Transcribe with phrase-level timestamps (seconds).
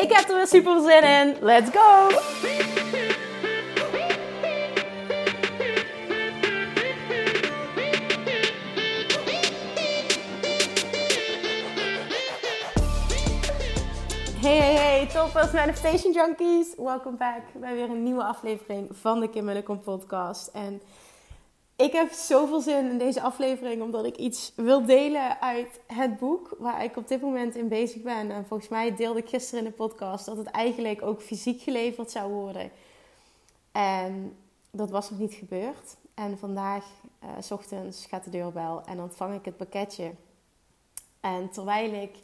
[0.00, 1.36] Ik heb er weer super zin in.
[1.40, 2.08] Let's go!
[14.40, 16.74] Hey, hey, hey, toppers, manifestation junkies.
[16.76, 20.46] Welcome back bij weer een nieuwe aflevering van de Kim Mullicom podcast.
[20.46, 20.82] En
[21.80, 26.56] ik heb zoveel zin in deze aflevering, omdat ik iets wil delen uit het boek
[26.58, 28.30] waar ik op dit moment in bezig ben.
[28.30, 32.10] En volgens mij deelde ik gisteren in de podcast dat het eigenlijk ook fysiek geleverd
[32.10, 32.70] zou worden.
[33.72, 34.36] En
[34.70, 35.96] dat was nog niet gebeurd.
[36.14, 36.84] En vandaag,
[37.40, 40.12] s ochtends, gaat de deurbel en ontvang ik het pakketje.
[41.20, 42.14] En terwijl ik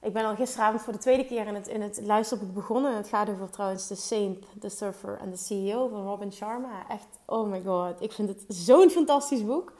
[0.00, 2.96] ik ben al gisteravond voor de tweede keer in het, in het luisterboek begonnen.
[2.96, 6.88] Het gaat over trouwens de Saint, de Surfer en de CEO van Robin Sharma.
[6.88, 8.02] Echt, oh my god.
[8.02, 9.72] Ik vind het zo'n fantastisch boek.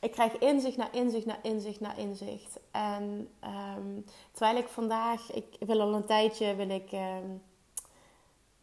[0.00, 2.60] Ik krijg inzicht na inzicht na inzicht na inzicht.
[2.70, 3.28] En
[3.76, 7.42] um, terwijl ik vandaag, ik wil al een tijdje, wil ik, um,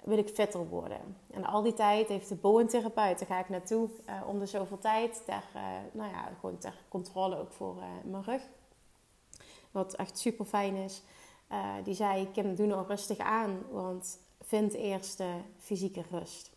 [0.03, 1.17] wil ik fitter worden.
[1.31, 4.79] En al die tijd heeft de boentherapeut, daar ga ik naartoe uh, om de zoveel
[4.79, 5.21] tijd.
[5.25, 8.41] Ter, uh, nou ja, gewoon ter controle ook voor uh, mijn rug.
[9.71, 11.03] Wat echt super fijn is.
[11.51, 16.51] Uh, die zei: Kim, doe nou rustig aan, want vind eerst de fysieke rust.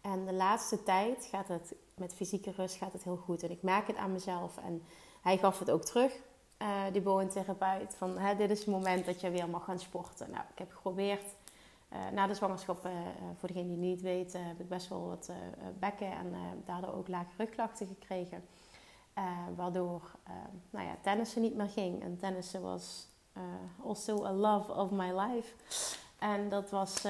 [0.00, 3.42] En de laatste tijd gaat het met fysieke rust gaat het heel goed.
[3.42, 4.56] En ik merk het aan mezelf.
[4.56, 4.82] En
[5.22, 6.12] hij gaf het ook terug,
[6.58, 7.94] uh, die boventherapeut.
[7.94, 10.30] Van dit is het moment dat je weer mag gaan sporten.
[10.30, 11.24] Nou, ik heb geprobeerd.
[11.92, 12.88] Uh, na de zwangerschap,
[13.36, 15.30] voor degene die het niet weet, heb ik best wel wat
[15.78, 16.34] bekken en
[16.64, 18.44] daardoor ook lage rugklachten gekregen.
[19.18, 19.24] Uh,
[19.56, 20.34] waardoor uh,
[20.70, 22.02] nou ja, tennissen niet meer ging.
[22.02, 23.42] En tennissen was uh,
[23.86, 25.54] also a love of my life.
[26.18, 27.02] En dat was,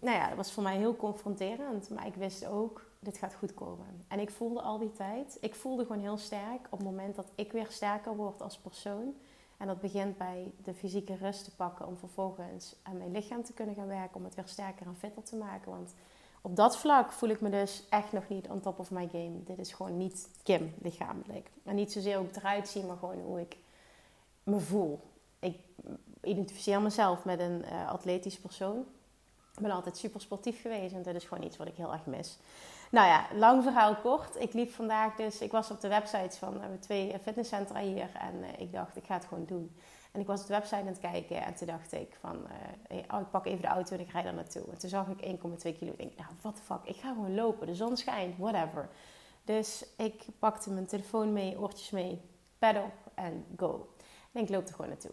[0.00, 1.90] nou ja, dat was voor mij heel confronterend.
[1.90, 4.04] Maar ik wist ook, dit gaat goed komen.
[4.08, 7.30] En ik voelde al die tijd, ik voelde gewoon heel sterk op het moment dat
[7.34, 9.14] ik weer sterker word als persoon.
[9.56, 13.52] En dat begint bij de fysieke rust te pakken om vervolgens aan mijn lichaam te
[13.52, 14.16] kunnen gaan werken.
[14.16, 15.70] Om het weer sterker en fitter te maken.
[15.70, 15.94] Want
[16.42, 19.42] op dat vlak voel ik me dus echt nog niet on top of my game.
[19.44, 21.50] Dit is gewoon niet Kim lichamelijk.
[21.64, 23.56] En niet zozeer hoe ik eruit zie, maar gewoon hoe ik
[24.42, 25.00] me voel.
[25.38, 25.58] Ik
[26.22, 28.78] identificeer mezelf met een uh, persoon.
[29.56, 32.06] Ik ben altijd super sportief geweest en dat is gewoon iets wat ik heel erg
[32.06, 32.38] mis.
[32.90, 34.36] Nou ja, lang verhaal kort.
[34.40, 38.34] Ik liep vandaag dus, ik was op de websites van uh, twee fitnesscentra hier en
[38.34, 39.76] uh, ik dacht, ik ga het gewoon doen.
[40.12, 42.36] En ik was de website aan het kijken en toen dacht ik van,
[42.90, 44.64] uh, oh, ik pak even de auto en ik rijd daar naartoe.
[44.70, 45.90] En toen zag ik 1,2 kilo.
[45.90, 47.66] Ik denk, nou, what the fuck, ik ga gewoon lopen.
[47.66, 48.88] De zon schijnt, whatever.
[49.44, 52.20] Dus ik pakte mijn telefoon mee, oortjes mee,
[52.58, 53.88] pad op en go.
[54.32, 55.12] En ik loop er gewoon naartoe.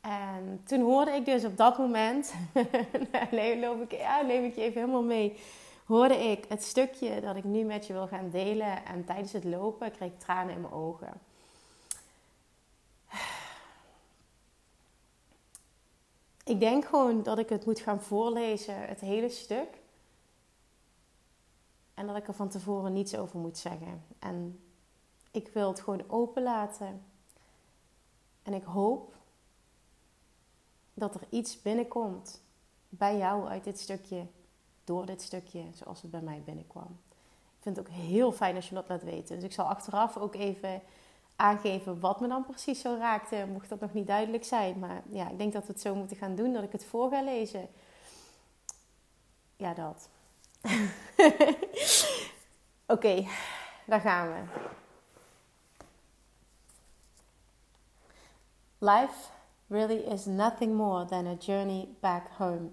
[0.00, 2.34] En toen hoorde ik dus op dat moment,
[3.30, 5.38] nee, loop ik, ja, neem ik je even helemaal mee,
[5.84, 8.84] hoorde ik het stukje dat ik nu met je wil gaan delen.
[8.84, 11.20] En tijdens het lopen kreeg ik tranen in mijn ogen.
[16.50, 19.80] Ik denk gewoon dat ik het moet gaan voorlezen, het hele stuk.
[21.94, 24.04] En dat ik er van tevoren niets over moet zeggen.
[24.18, 24.60] En
[25.30, 27.02] ik wil het gewoon openlaten.
[28.42, 29.14] En ik hoop
[30.94, 32.42] dat er iets binnenkomt
[32.88, 34.26] bij jou uit dit stukje,
[34.84, 36.98] door dit stukje, zoals het bij mij binnenkwam.
[37.56, 39.34] Ik vind het ook heel fijn als je dat laat weten.
[39.34, 40.82] Dus ik zal achteraf ook even
[41.40, 44.78] aangeven wat me dan precies zo raakte, mocht dat nog niet duidelijk zijn.
[44.78, 47.10] Maar ja, ik denk dat we het zo moeten gaan doen, dat ik het voor
[47.10, 47.68] ga lezen.
[49.56, 50.08] Ja, dat.
[52.86, 53.26] Oké,
[53.86, 54.42] daar gaan we.
[58.78, 59.30] Life
[59.66, 62.68] really is nothing more than a journey back home.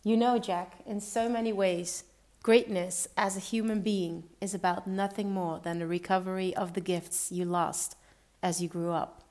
[0.00, 2.04] You know, Jack, in so many ways,
[2.44, 7.32] Greatness as a human being is about nothing more than the recovery of the gifts
[7.32, 7.96] you lost
[8.42, 9.22] as you grew up.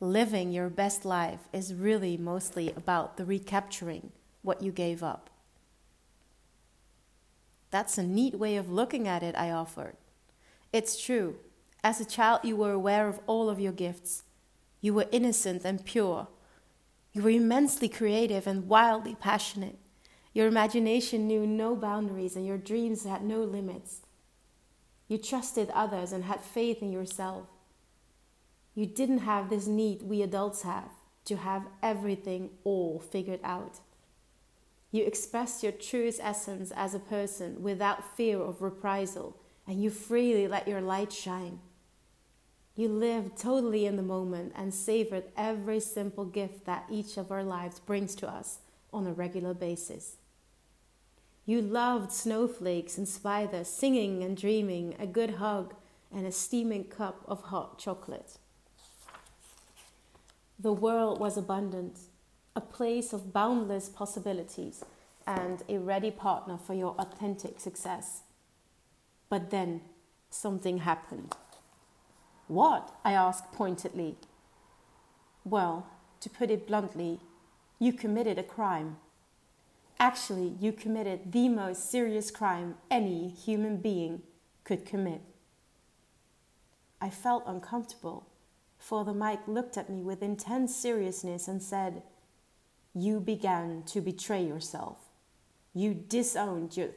[0.00, 5.28] Living your best life is really mostly about the recapturing what you gave up.
[7.70, 9.96] That's a neat way of looking at it, I offered.
[10.72, 11.36] It's true.
[11.84, 14.22] As a child, you were aware of all of your gifts.
[14.80, 16.28] You were innocent and pure.
[17.12, 19.76] You were immensely creative and wildly passionate.
[20.36, 24.02] Your imagination knew no boundaries and your dreams had no limits.
[25.08, 27.46] You trusted others and had faith in yourself.
[28.74, 30.90] You didn't have this need we adults have
[31.24, 33.80] to have everything all figured out.
[34.90, 40.46] You expressed your truest essence as a person without fear of reprisal, and you freely
[40.46, 41.60] let your light shine.
[42.74, 47.42] You lived totally in the moment and savored every simple gift that each of our
[47.42, 48.58] lives brings to us
[48.92, 50.16] on a regular basis.
[51.48, 55.74] You loved snowflakes and spiders, singing and dreaming, a good hug,
[56.12, 58.38] and a steaming cup of hot chocolate.
[60.58, 62.00] The world was abundant,
[62.56, 64.84] a place of boundless possibilities,
[65.24, 68.22] and a ready partner for your authentic success.
[69.28, 69.82] But then
[70.30, 71.36] something happened.
[72.48, 72.92] What?
[73.04, 74.16] I asked pointedly.
[75.44, 75.86] Well,
[76.20, 77.20] to put it bluntly,
[77.78, 78.96] you committed a crime.
[79.98, 84.22] Actually, you committed the most serious crime any human being
[84.64, 85.22] could commit.
[87.00, 88.26] I felt uncomfortable,
[88.78, 92.02] for the mic looked at me with intense seriousness and said,
[92.94, 94.98] You began to betray yourself.
[95.72, 96.88] You disowned your,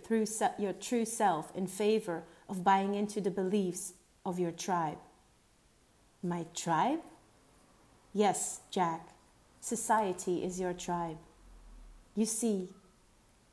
[0.57, 3.93] your true self in favor of buying into the beliefs
[4.25, 4.97] of your tribe.
[6.21, 6.99] My tribe?
[8.13, 9.09] Yes, Jack.
[9.61, 11.17] Society is your tribe.
[12.15, 12.69] You see,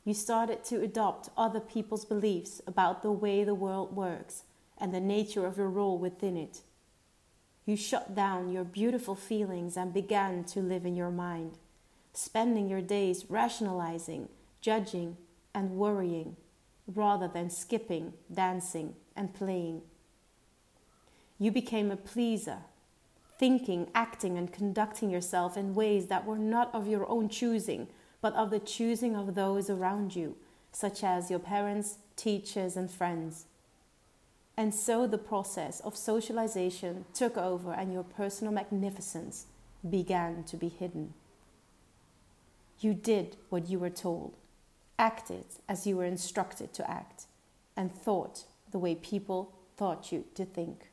[0.06, 4.44] you started to adopt other people's beliefs about the way the world works
[4.78, 6.62] and the nature of your role within it.
[7.64, 11.58] You shut down your beautiful feelings and began to live in your mind,
[12.12, 14.28] spending your days rationalizing,
[14.60, 15.16] judging,
[15.52, 16.36] and worrying
[16.86, 19.82] rather than skipping, dancing, and playing.
[21.40, 22.58] You became a pleaser,
[23.40, 27.88] thinking, acting, and conducting yourself in ways that were not of your own choosing,
[28.26, 30.34] but of the choosing of those around you,
[30.72, 33.44] such as your parents, teachers, and friends.
[34.56, 39.46] And so the process of socialization took over, and your personal magnificence
[39.88, 41.14] began to be hidden.
[42.80, 44.34] You did what you were told,
[44.98, 47.26] acted as you were instructed to act,
[47.76, 48.42] and thought
[48.72, 50.90] the way people thought you to think.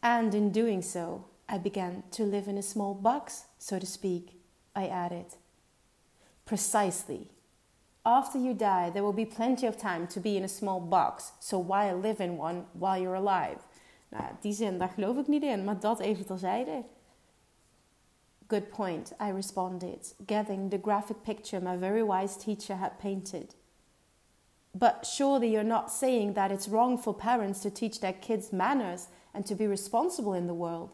[0.00, 4.40] And in doing so, I began to live in a small box, so to speak,
[4.76, 5.34] I added.
[6.44, 7.28] Precisely,
[8.04, 11.32] after you die, there will be plenty of time to be in a small box.
[11.40, 13.58] So why live in one while you're alive?
[14.12, 16.84] Nou, die zin, daar geloof ik niet in, maar dat even terzijde.
[18.48, 23.54] Good point, I responded, getting the graphic picture my very wise teacher had painted.
[24.74, 29.08] But surely you're not saying that it's wrong for parents to teach their kids manners
[29.32, 30.90] and to be responsible in the world?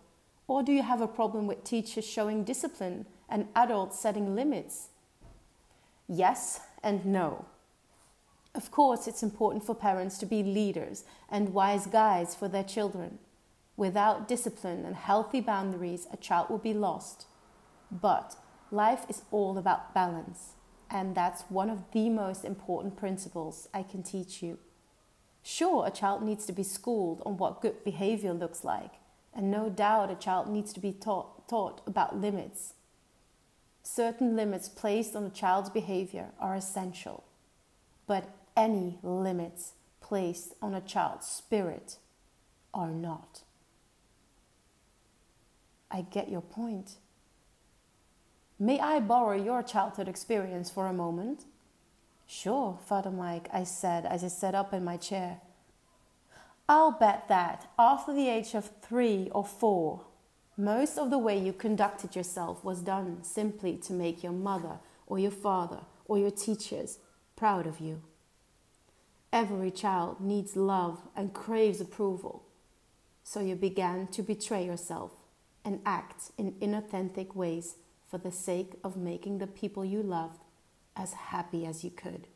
[0.47, 4.89] Or do you have a problem with teachers showing discipline and adults setting limits?
[6.09, 7.45] Yes, and no.
[8.55, 13.19] Of course, it's important for parents to be leaders and wise guides for their children.
[13.77, 17.27] Without discipline and healthy boundaries, a child will be lost.
[17.91, 18.37] But
[18.71, 20.55] life is all about balance,
[20.91, 24.59] and that's one of the most important principles I can teach you.
[25.43, 28.95] Sure, a child needs to be schooled on what good behavior looks like,
[29.35, 32.75] and no doubt a child needs to be taught, taught about limits
[33.83, 37.25] certain limits placed on a child's behavior are essential,
[38.07, 41.97] but any limits placed on a child's spirit
[42.75, 43.43] are not.
[45.91, 46.97] I get your point.
[48.59, 51.45] May I borrow your childhood experience for a moment?
[52.27, 55.41] Sure, Father Mike, I said as I sat up in my chair.
[56.69, 60.03] I'll bet that after the age of three or four,
[60.59, 65.17] most of the way you conducted yourself was done simply to make your mother or
[65.17, 66.99] your father or your teachers
[67.37, 68.03] proud of you.
[69.33, 72.43] Every child needs love and craves approval.
[73.23, 75.13] So you began to betray yourself
[75.65, 77.77] and act in inauthentic ways
[78.11, 80.41] for the sake of making the people you loved
[80.97, 82.27] as happy as you could.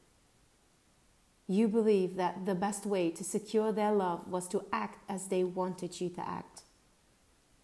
[1.48, 5.42] You believed that the best way to secure their love was to act as they
[5.42, 6.62] wanted you to act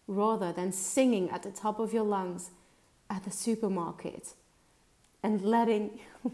[0.08, 2.50] rather than singing at the top of your lungs
[3.08, 4.34] at the supermarket
[5.22, 6.00] and letting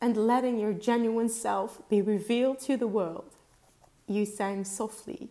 [0.00, 3.34] and letting your genuine self be revealed to the world.
[4.06, 5.30] You sang softly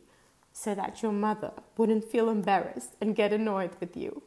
[0.54, 4.24] so that your mother wouldn't feel embarrassed and get annoyed with you.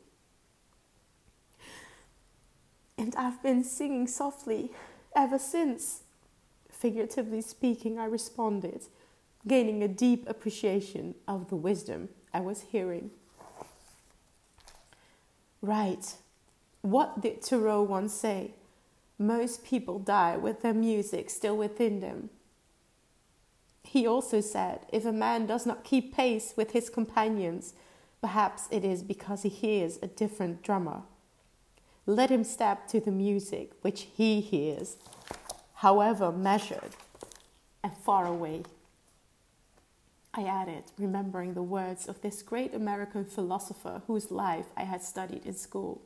[2.99, 4.71] And I've been singing softly
[5.17, 6.03] ever since.
[6.83, 8.87] Figuratively speaking, I responded,
[9.47, 13.13] gaining a deep appreciation of the wisdom I was hearing.
[15.61, 16.17] Right.
[16.81, 18.55] What did Thoreau once say?
[19.17, 22.31] Most people die with their music still within them.
[23.85, 27.75] He also said, If a man does not keep pace with his companions,
[28.21, 31.03] perhaps it is because he hears a different drummer.
[32.07, 34.97] Let him step to the music which he hears,
[35.83, 36.95] however measured
[37.83, 38.63] and far away.
[40.33, 45.45] I added, remembering the words of this great American philosopher whose life I had studied
[45.45, 46.01] in school.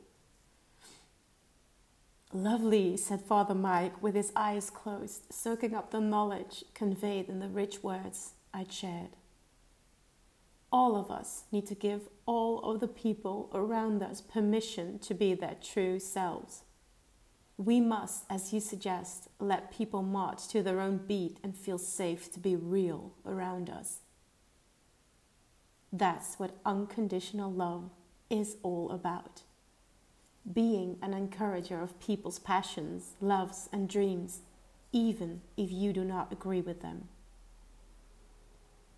[2.33, 7.47] Lovely, said Father Mike, with his eyes closed, soaking up the knowledge conveyed in the
[7.47, 9.11] rich words I'd shared.
[10.71, 15.35] All of us need to give all of the people around us permission to be
[15.35, 16.63] their true selves.
[17.57, 22.31] We must, as you suggest, let people march to their own beat and feel safe
[22.33, 24.01] to be real around us.
[25.91, 27.89] That's what unconditional love
[28.29, 29.41] is all about.
[30.51, 34.41] Being an encourager of people's passions, loves, and dreams,
[34.91, 37.07] even if you do not agree with them.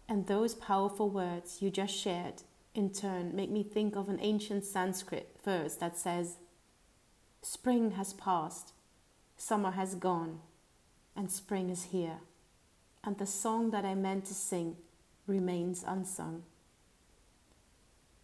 [0.07, 2.43] And those powerful words you just shared,
[2.75, 6.37] in turn, make me think of an ancient Sanskrit verse that says,
[7.41, 8.73] Spring has passed,
[9.37, 10.39] summer has gone,
[11.15, 12.17] and spring is here.
[13.03, 14.75] And the song that I meant to sing
[15.25, 16.43] remains unsung.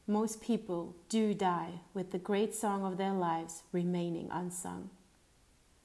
[0.07, 4.89] Most people do die with the great song of their lives remaining unsung.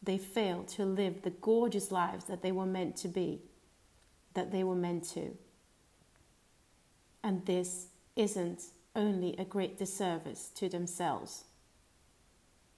[0.02, 3.40] They fail to live the gorgeous lives that they were meant to be,
[4.34, 5.36] that they were meant to.
[7.22, 8.64] And this isn't
[8.96, 11.44] only a great disservice to themselves,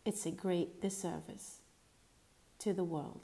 [0.04, 1.60] it's a great disservice
[2.58, 3.20] to the world.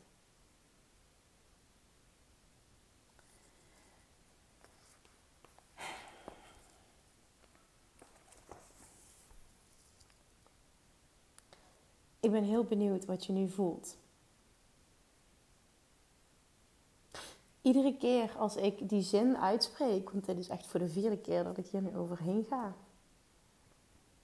[12.20, 13.96] Ik ben heel benieuwd wat je nu voelt.
[17.62, 21.44] Iedere keer als ik die zin uitspreek, want dit is echt voor de vierde keer
[21.44, 22.74] dat ik hier nu overheen ga.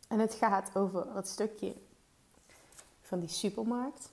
[0.08, 1.75] En het gaat over het stukje
[3.04, 4.11] van die supermarkt.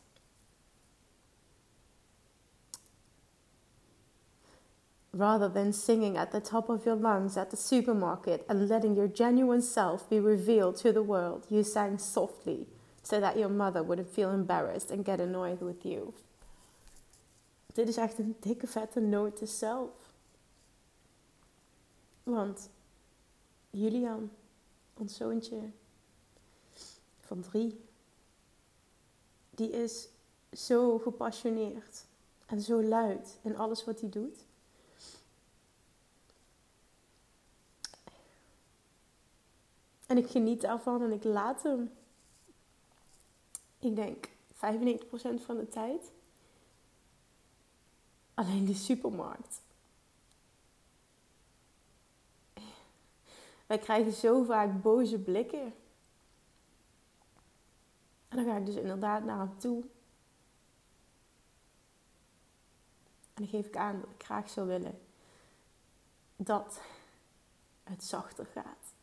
[5.14, 9.08] Rather than singing at the top of your lungs at the supermarket and letting your
[9.08, 12.68] genuine self be revealed to the world, you sang softly
[13.04, 16.14] so that your mother wouldn't feel embarrassed and get annoyed with you.
[17.74, 20.14] Dit is echt een dikke vette note zelf.
[22.24, 22.70] Want
[23.70, 24.32] Julian,
[24.94, 25.72] ons zoontje
[27.20, 27.80] van drie,
[29.62, 30.08] die is
[30.52, 32.06] zo gepassioneerd
[32.46, 34.46] en zo luid in alles wat hij doet.
[40.08, 41.92] En ik geniet daarvan en ik laat hem
[43.80, 46.12] ik denk 95% van de tijd.
[48.34, 49.62] Alleen de supermarkt.
[53.66, 55.74] Wij krijgen zo vaak boze blikken.
[58.32, 59.82] En dan ga ik dus inderdaad naar hem toe.
[63.34, 65.00] En dan geef ik aan dat ik graag zou willen
[66.36, 66.82] dat
[67.84, 68.94] het zachter gaat.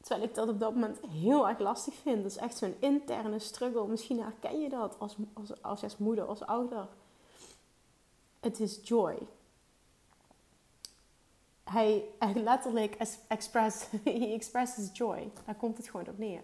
[0.00, 2.22] Terwijl ik dat op dat moment heel erg lastig vind.
[2.22, 3.86] Dat is echt zo'n interne struggle.
[3.86, 6.88] Misschien herken je dat als, als, als, als moeder, als ouder.
[8.40, 9.18] Het is joy.
[11.64, 12.04] Hij,
[12.34, 12.96] letterlijk
[13.28, 15.30] express, he expresses joy.
[15.44, 16.42] Daar komt het gewoon op neer.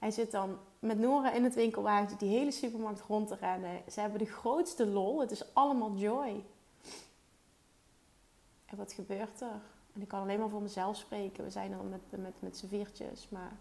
[0.00, 3.82] Hij zit dan met Nora in het winkelwagen die hele supermarkt rond te rennen.
[3.90, 5.20] Ze hebben de grootste lol.
[5.20, 6.44] Het is allemaal joy.
[8.64, 9.60] En wat gebeurt er?
[9.92, 11.44] En ik kan alleen maar voor mezelf spreken.
[11.44, 13.28] We zijn dan met, met, met z'n viertjes.
[13.28, 13.52] Maar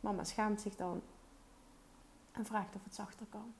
[0.00, 1.02] mama schaamt zich dan.
[2.32, 3.54] En vraagt of het zachter kan.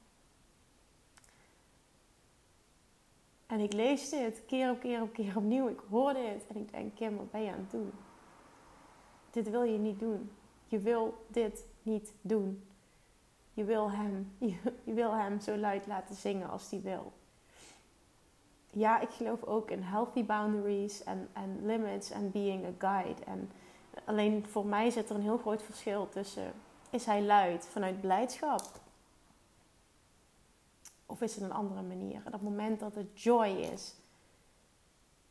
[3.47, 5.69] En ik lees dit keer op keer op keer opnieuw.
[5.69, 6.47] Ik hoor dit.
[6.47, 7.93] En ik denk, Kim, wat ben je aan het doen?
[9.31, 10.31] Dit wil je niet doen.
[10.67, 12.65] Je wil dit niet doen.
[13.53, 17.13] Je wil hem, je, wil hem zo luid laten zingen als hij wil
[18.79, 23.25] ja, ik geloof ook in healthy boundaries en, en limits en being a guide.
[23.25, 23.51] En
[24.05, 26.53] alleen voor mij zit er een heel groot verschil tussen:
[26.91, 28.81] is hij luid vanuit blijdschap?
[31.07, 32.23] Of is het een andere manier?
[32.25, 33.95] Het moment dat het joy is,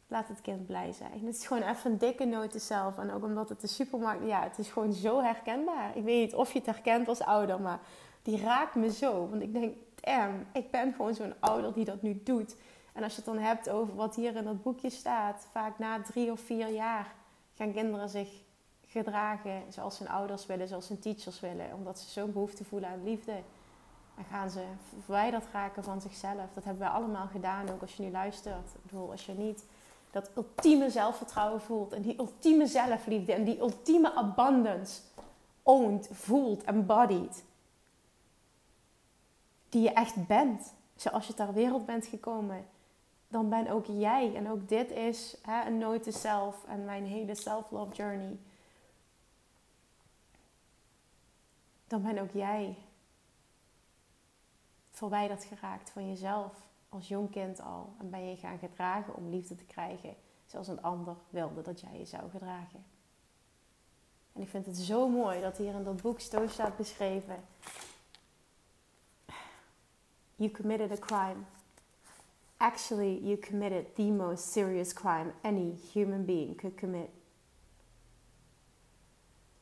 [0.07, 1.25] laat het kind blij zijn.
[1.25, 2.97] Het is gewoon even een dikke noot zelf.
[2.97, 5.97] En ook omdat het de supermarkt, ja, het is gewoon zo herkenbaar.
[5.97, 7.79] Ik weet niet of je het herkent als ouder, maar
[8.21, 9.29] die raakt me zo.
[9.29, 12.55] Want ik denk, damn, ik ben gewoon zo'n ouder die dat nu doet.
[12.93, 16.01] En als je het dan hebt over wat hier in dat boekje staat, vaak na
[16.01, 17.13] drie of vier jaar
[17.53, 18.29] gaan kinderen zich
[18.87, 23.03] gedragen zoals hun ouders willen, zoals hun teachers willen, omdat ze zo'n behoefte voelen aan
[23.03, 23.41] liefde.
[24.17, 24.63] En gaan ze
[25.03, 26.53] verwijderd raken van zichzelf.
[26.53, 28.73] Dat hebben wij allemaal gedaan, ook als je nu luistert.
[28.75, 29.65] Ik bedoel, als je niet
[30.15, 35.01] dat ultieme zelfvertrouwen voelt en die ultieme zelfliefde en die ultieme abundance
[35.63, 37.43] owned, voelt, embodied.
[39.69, 42.67] Die je echt bent, zoals je ter wereld bent gekomen.
[43.27, 47.35] Dan ben ook jij, en ook dit is hè, een nooit zelf en mijn hele
[47.35, 48.37] self-love journey.
[51.87, 52.77] Dan ben ook jij
[54.91, 56.53] verwijderd geraakt van jezelf
[56.95, 57.95] als jong kind al.
[57.99, 61.97] En ben je gaan gedragen om liefde te krijgen zoals een ander wilde dat jij
[61.97, 62.85] je zou gedragen.
[64.33, 67.43] En ik vind het zo mooi dat hier in dat boek zo staat beschreven.
[70.35, 71.43] You committed a crime.
[72.57, 77.09] Actually, you committed the most serious crime any human being could commit.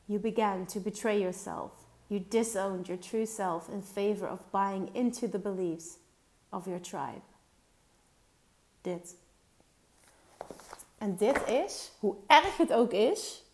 [0.04, 1.72] You began to betray yourself.
[2.06, 5.98] You disowned your true self in favor of buying into the beliefs
[6.54, 7.22] of your tribe.
[8.80, 9.16] Dit.
[10.98, 13.44] En dit is, hoe erg het ook is,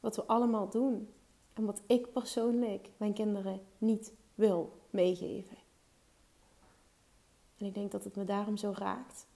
[0.00, 1.10] wat we allemaal doen.
[1.52, 5.56] En wat ik persoonlijk mijn kinderen niet wil meegeven.
[7.58, 9.26] En ik denk dat het me daarom zo raakt.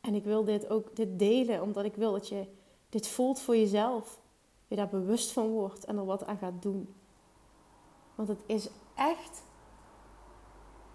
[0.00, 2.46] En ik wil dit ook dit delen, omdat ik wil dat je
[2.88, 4.20] dit voelt voor jezelf.
[4.68, 6.94] Je daar bewust van wordt en er wat aan gaat doen.
[8.14, 9.42] Want het is echt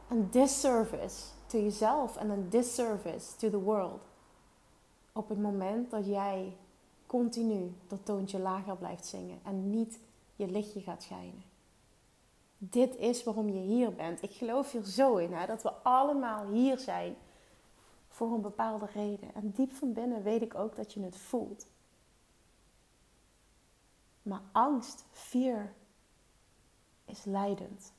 [0.10, 4.02] een disservice to jezelf en een disservice to the world.
[5.12, 6.58] Op het moment dat jij
[7.06, 10.00] continu dat toontje lager blijft zingen en niet
[10.36, 11.44] je lichtje gaat schijnen.
[12.58, 14.22] Dit is waarom je hier bent.
[14.22, 17.16] Ik geloof hier zo in hè, dat we allemaal hier zijn
[18.08, 19.36] voor een bepaalde reden.
[19.36, 21.68] En diep van binnen weet ik ook dat je het voelt.
[24.22, 25.74] Maar angst, fear,
[27.06, 27.94] is leidend.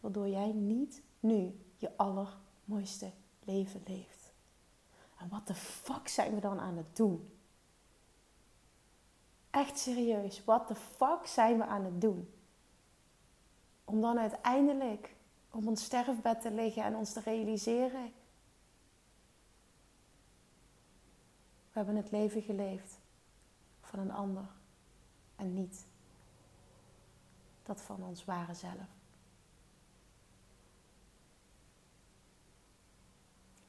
[0.00, 3.12] Waardoor jij niet nu je allermooiste
[3.44, 4.32] leven leeft.
[5.18, 7.38] En wat de fuck zijn we dan aan het doen?
[9.50, 12.34] Echt serieus, what the fuck zijn we aan het doen?
[13.84, 15.14] Om dan uiteindelijk
[15.50, 18.12] op ons sterfbed te liggen en ons te realiseren.
[21.72, 22.98] We hebben het leven geleefd
[23.80, 24.46] van een ander
[25.36, 25.86] en niet
[27.62, 29.01] dat van ons ware zelf.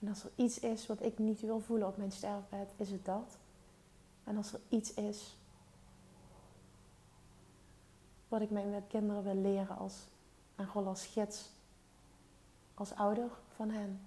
[0.04, 3.06] En als er iets is wat ik niet wil voelen op mijn sterfbed, is het
[3.06, 3.38] dat.
[4.24, 5.38] En als er iets is
[8.28, 10.08] wat ik mijn kinderen wil leren als
[10.56, 11.50] een rol als gids,
[12.74, 14.02] als ouder van hen,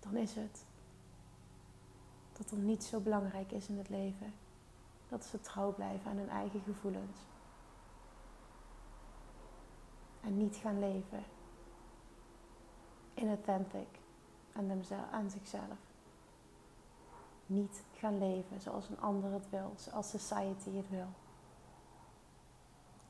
[0.00, 0.64] dan is het
[2.32, 4.34] dat er niet zo belangrijk is in het leven
[5.08, 7.18] dat ze trouw blijven aan hun eigen gevoelens.
[10.20, 11.24] En niet gaan leven
[13.20, 13.88] inauthentic
[15.12, 15.78] aan, zichzelf.
[17.46, 21.08] Niet gaan leven zoals een ander het wil, zoals society het wil.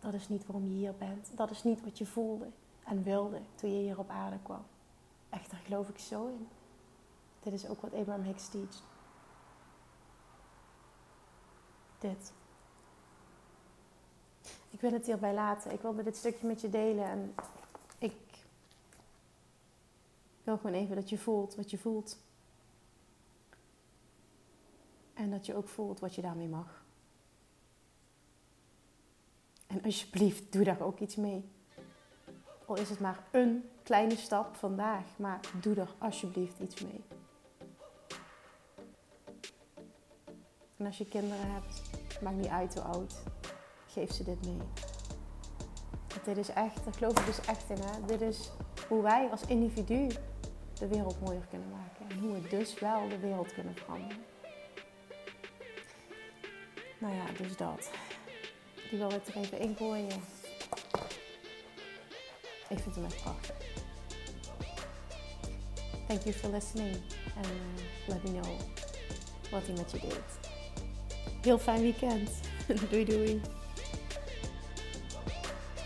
[0.00, 1.36] Dat is niet waarom je hier bent.
[1.36, 2.46] Dat is niet wat je voelde
[2.84, 4.62] en wilde toen je hier op aarde kwam.
[5.30, 6.48] Echt, daar geloof ik zo in.
[7.42, 8.82] Dit is ook wat Abraham Hicks teacht.
[11.98, 12.32] Dit.
[14.70, 15.72] Ik wil het hierbij laten.
[15.72, 17.04] Ik wilde dit stukje met je delen.
[17.04, 17.34] En
[20.50, 22.18] wil gewoon even dat je voelt wat je voelt.
[25.14, 26.84] En dat je ook voelt wat je daarmee mag.
[29.66, 31.48] En alsjeblieft, doe daar ook iets mee.
[32.66, 37.04] Al is het maar een kleine stap vandaag, maar doe er alsjeblieft iets mee.
[40.76, 41.82] En als je kinderen hebt,
[42.22, 43.22] maakt niet uit hoe oud,
[43.86, 44.60] geef ze dit mee.
[46.08, 47.80] Want dit is echt, daar geloof ik dus echt in.
[47.80, 48.06] Hè?
[48.06, 48.50] Dit is
[48.88, 50.08] hoe wij als individu
[50.80, 52.08] de wereld mooier kunnen maken.
[52.08, 54.24] En hoe we dus wel de wereld kunnen veranderen.
[56.98, 57.90] Nou ja, dus dat.
[58.90, 60.22] Die wil ik er even ingooien.
[62.68, 63.56] Ik vind hem echt prachtig.
[66.06, 66.96] Thank you for listening.
[67.36, 68.60] En uh, let me know
[69.50, 70.50] wat hij met je deed.
[71.42, 72.30] Heel fijn weekend.
[72.90, 73.40] doei doei.